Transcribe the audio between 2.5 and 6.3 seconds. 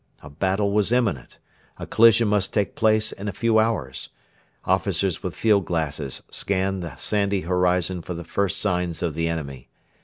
take place in a few hours. Officers with field glasses